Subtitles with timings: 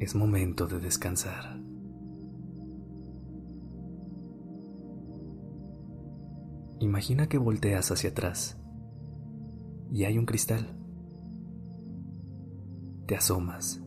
[0.00, 1.60] Es momento de descansar.
[6.78, 8.58] Imagina que volteas hacia atrás
[9.92, 10.74] y hay un cristal.
[13.06, 13.84] Te asomas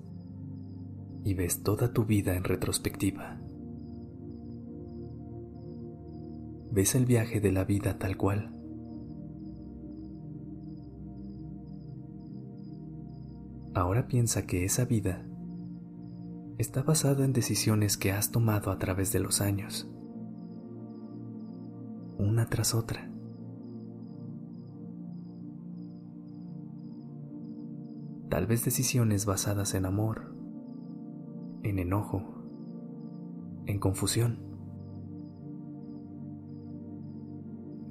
[1.24, 3.42] y ves toda tu vida en retrospectiva.
[6.72, 8.56] Ves el viaje de la vida tal cual.
[13.74, 15.28] Ahora piensa que esa vida
[16.64, 19.92] está basada en decisiones que has tomado a través de los años,
[22.18, 23.12] una tras otra.
[28.30, 30.34] Tal vez decisiones basadas en amor,
[31.64, 32.42] en enojo,
[33.66, 34.40] en confusión.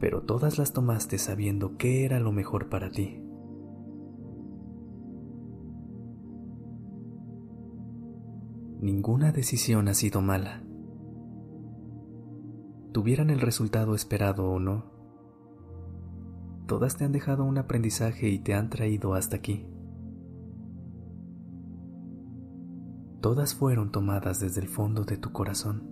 [0.01, 3.22] Pero todas las tomaste sabiendo qué era lo mejor para ti.
[8.83, 10.65] Ninguna decisión ha sido mala.
[12.91, 14.91] Tuvieran el resultado esperado o no,
[16.67, 19.69] todas te han dejado un aprendizaje y te han traído hasta aquí.
[23.21, 25.89] Todas fueron tomadas desde el fondo de tu corazón.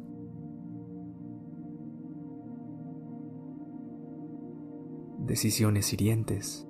[5.21, 6.69] Decisiones hirientes,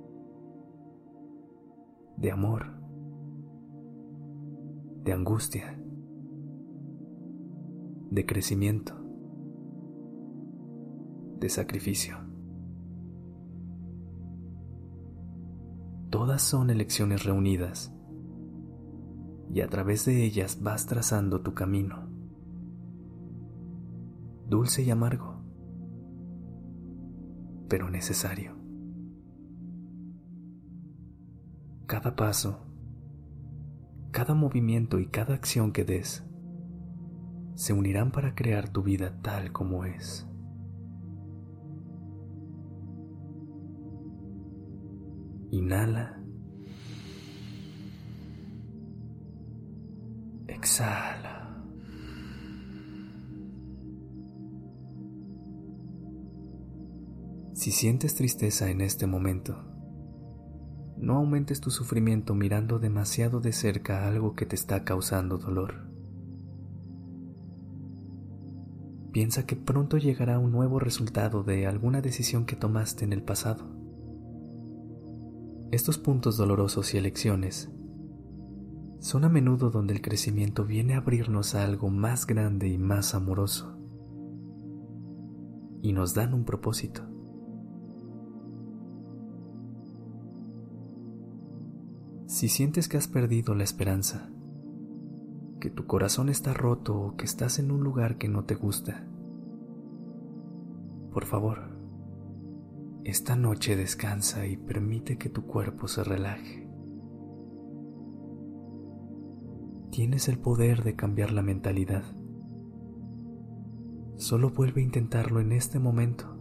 [2.18, 2.78] de amor,
[5.02, 5.79] de angustia
[8.10, 8.94] de crecimiento,
[11.38, 12.18] de sacrificio.
[16.10, 17.94] Todas son elecciones reunidas
[19.54, 22.08] y a través de ellas vas trazando tu camino,
[24.48, 25.44] dulce y amargo,
[27.68, 28.56] pero necesario.
[31.86, 32.66] Cada paso,
[34.10, 36.24] cada movimiento y cada acción que des
[37.54, 40.26] se unirán para crear tu vida tal como es.
[45.50, 46.22] Inhala.
[50.46, 51.40] Exhala.
[57.52, 59.70] Si sientes tristeza en este momento,
[60.96, 65.89] no aumentes tu sufrimiento mirando demasiado de cerca algo que te está causando dolor.
[69.12, 73.66] Piensa que pronto llegará un nuevo resultado de alguna decisión que tomaste en el pasado.
[75.72, 77.70] Estos puntos dolorosos y elecciones
[79.00, 83.14] son a menudo donde el crecimiento viene a abrirnos a algo más grande y más
[83.14, 83.76] amoroso
[85.82, 87.02] y nos dan un propósito.
[92.26, 94.30] Si sientes que has perdido la esperanza,
[95.60, 99.06] que tu corazón está roto o que estás en un lugar que no te gusta.
[101.12, 101.58] Por favor,
[103.04, 106.68] esta noche descansa y permite que tu cuerpo se relaje.
[109.90, 112.04] Tienes el poder de cambiar la mentalidad.
[114.16, 116.36] Solo vuelve a intentarlo en este momento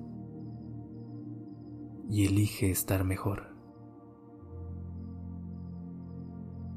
[2.09, 3.55] y elige estar mejor.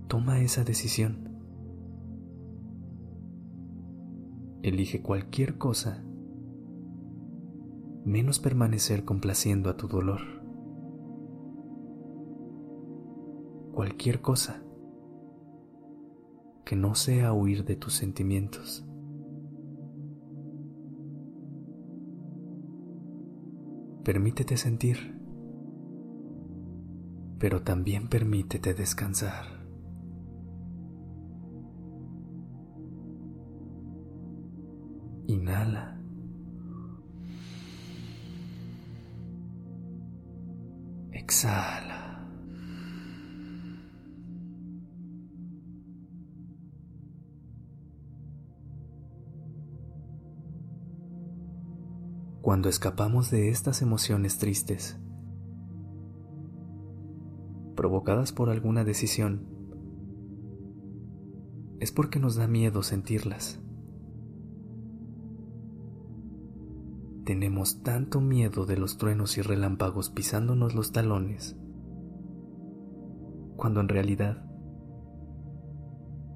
[0.09, 1.32] Toma esa decisión.
[4.63, 6.05] Elige cualquier cosa,
[8.05, 10.21] menos permanecer complaciendo a tu dolor.
[13.73, 14.63] Cualquier cosa
[16.65, 18.87] que no sea huir de tus sentimientos.
[24.05, 25.21] Permítete sentir,
[27.39, 29.52] pero también permítete descansar.
[35.33, 35.99] Inhala.
[41.13, 42.29] Exhala.
[52.43, 54.99] Cuando escapamos de estas emociones tristes,
[57.75, 59.47] provocadas por alguna decisión,
[61.81, 63.63] es porque nos da miedo sentirlas.
[67.25, 71.57] Tenemos tanto miedo de los truenos y relámpagos pisándonos los talones,
[73.57, 74.45] cuando en realidad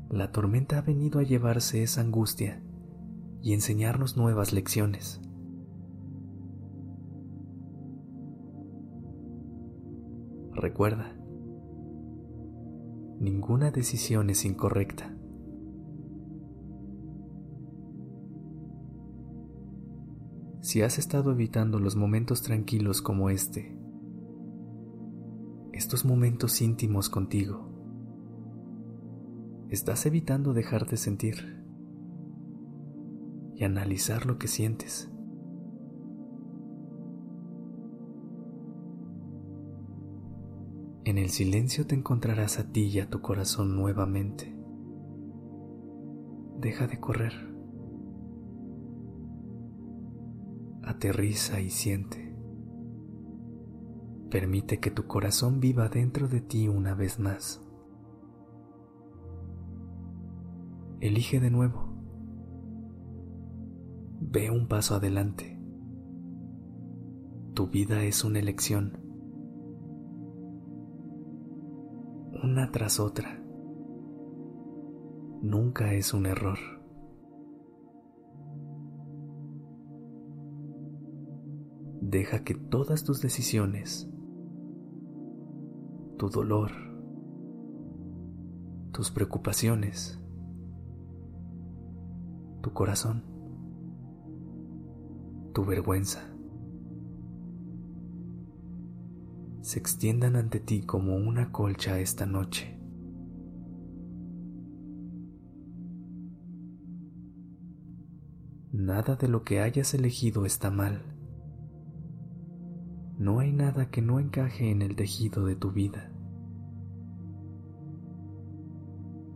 [0.09, 2.63] la tormenta ha venido a llevarse esa angustia
[3.43, 5.21] y enseñarnos nuevas lecciones.
[10.53, 11.17] Recuerda,
[13.19, 15.17] ninguna decisión es incorrecta.
[20.77, 23.75] Si has estado evitando los momentos tranquilos como este,
[25.73, 27.67] estos momentos íntimos contigo,
[29.71, 31.65] estás evitando dejarte sentir
[33.55, 35.11] y analizar lo que sientes.
[41.07, 44.55] En el silencio te encontrarás a ti y a tu corazón nuevamente.
[46.61, 47.56] Deja de correr.
[50.97, 52.35] Aterriza y siente.
[54.31, 57.63] Permite que tu corazón viva dentro de ti una vez más.
[61.01, 61.91] Elige de nuevo.
[64.23, 65.61] Ve un paso adelante.
[67.53, 68.99] Tu vida es una elección.
[72.43, 73.39] Una tras otra.
[75.43, 76.76] Nunca es un error.
[82.09, 84.09] Deja que todas tus decisiones,
[86.17, 86.71] tu dolor,
[88.93, 90.21] tus preocupaciones,
[92.63, 93.25] tu corazón,
[95.53, 96.33] tu vergüenza
[99.63, 102.79] se extiendan ante ti como una colcha esta noche.
[108.71, 111.16] Nada de lo que hayas elegido está mal.
[113.19, 116.13] No hay nada que no encaje en el tejido de tu vida.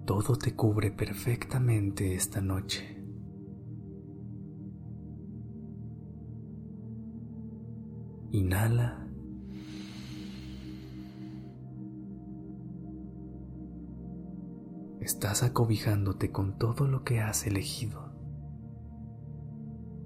[0.05, 3.03] Todo te cubre perfectamente esta noche.
[8.33, 9.07] Inhala.
[15.01, 18.13] Estás acobijándote con todo lo que has elegido.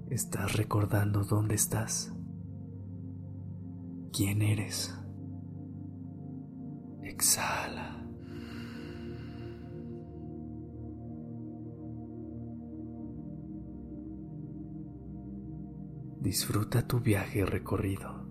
[0.09, 2.14] Estás recordando dónde estás,
[4.15, 4.97] quién eres.
[7.03, 8.01] Exhala.
[16.21, 18.25] Disfruta tu viaje recorrido.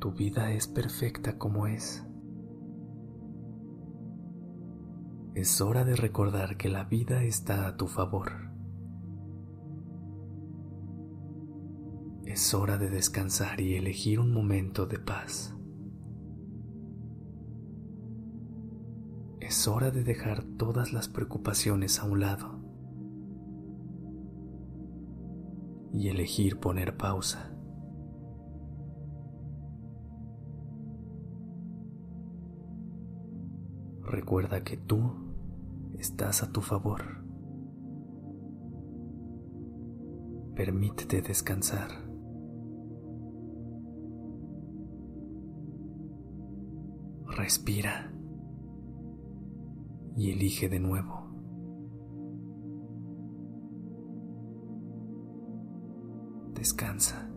[0.00, 2.02] Tu vida es perfecta como es.
[5.34, 8.51] Es hora de recordar que la vida está a tu favor.
[12.24, 15.54] Es hora de descansar y elegir un momento de paz.
[19.40, 22.60] Es hora de dejar todas las preocupaciones a un lado
[25.92, 27.52] y elegir poner pausa.
[34.04, 35.12] Recuerda que tú
[35.98, 37.24] estás a tu favor.
[40.54, 42.11] Permítete descansar.
[47.42, 48.08] Respira
[50.16, 51.28] y elige de nuevo.
[56.54, 57.31] descansa.